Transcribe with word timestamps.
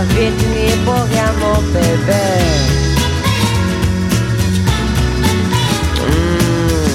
la 0.00 0.06
vitni 0.14 0.72
vogliamo 0.84 1.62
bere. 1.72 2.40
Mm. 6.08 6.94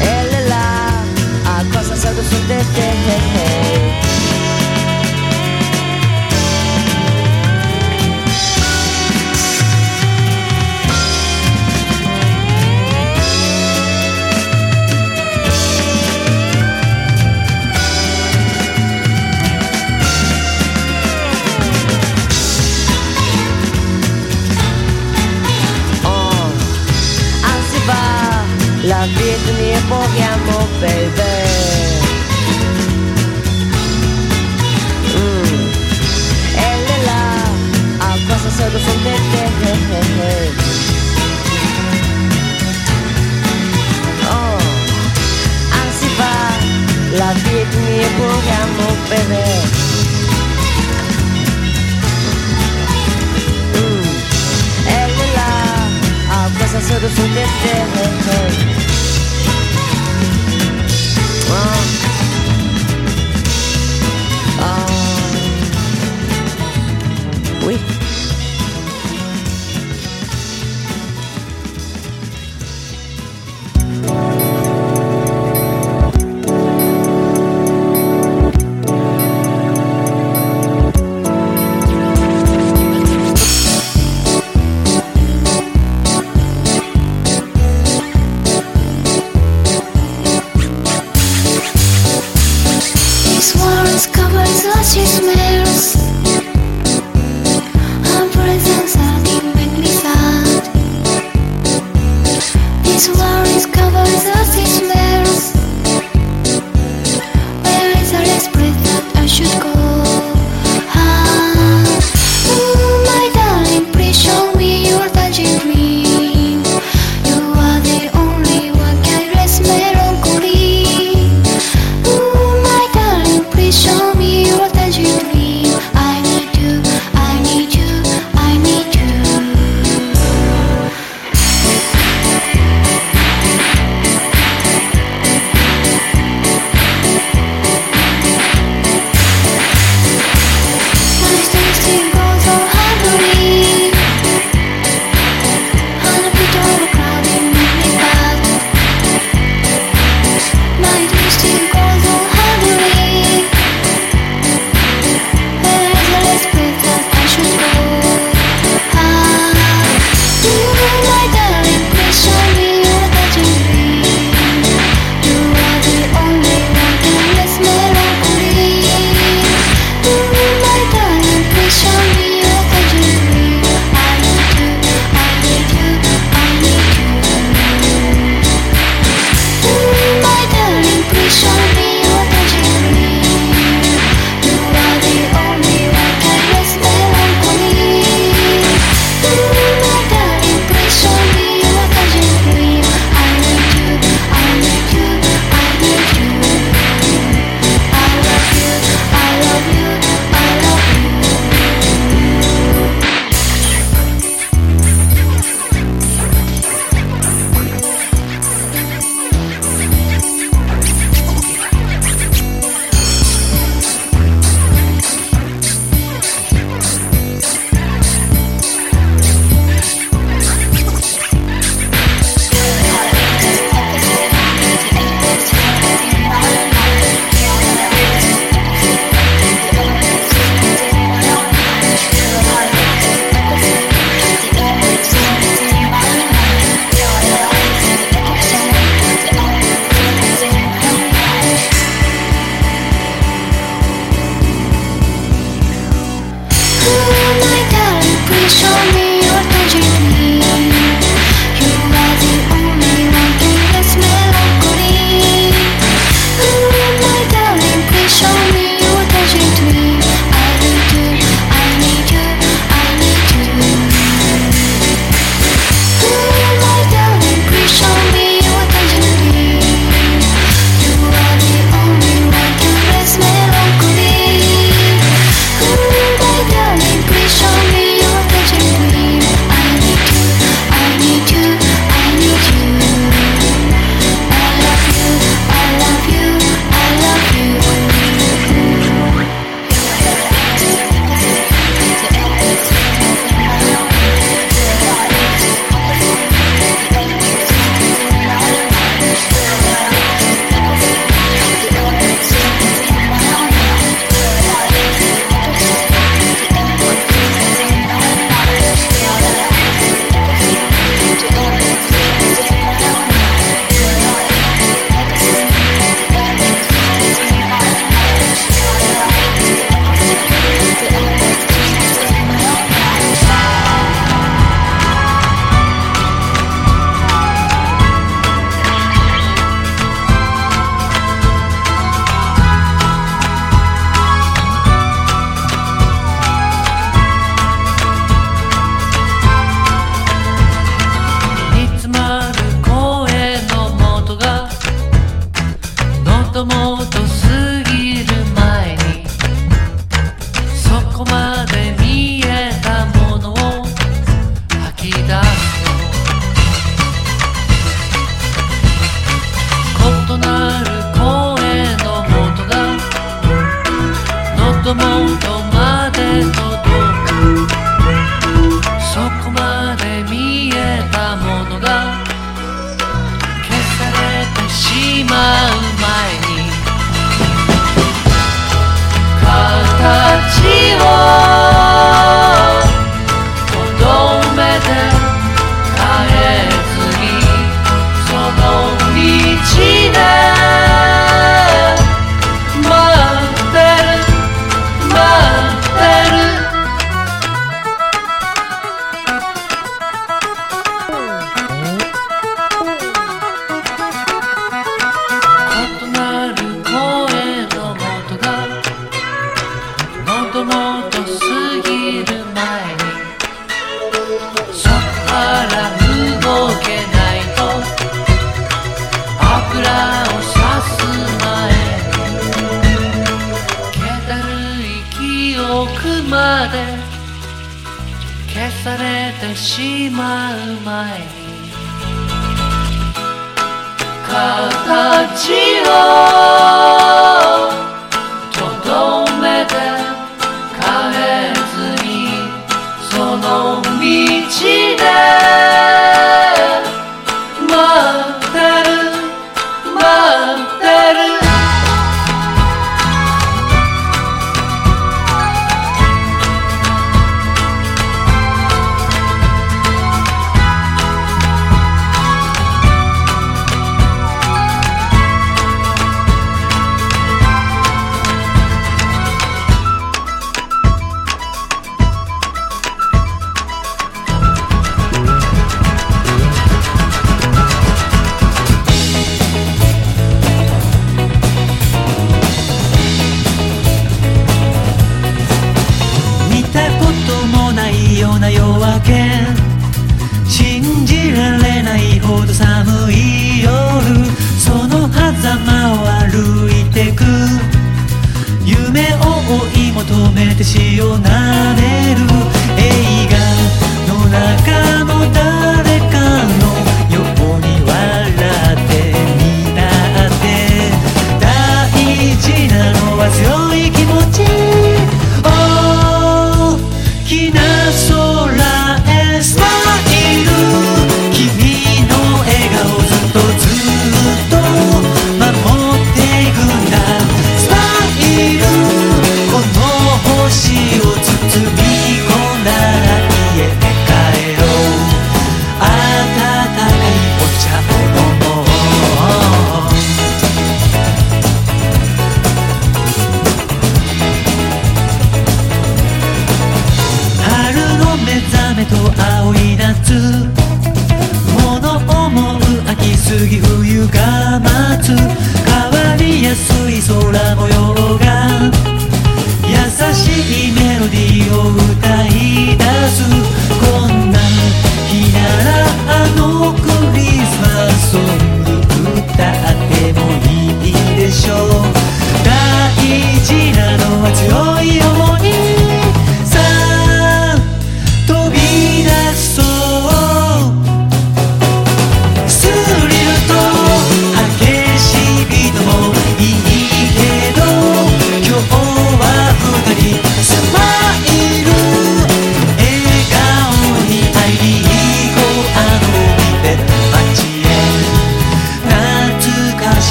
E 0.00 0.48
là, 0.48 1.02
a 1.44 1.64
cosa 1.70 1.94
serve 1.94 2.22
su 2.22 2.36
di 2.46 2.64
te? 2.74 3.77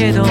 quiero 0.00 0.29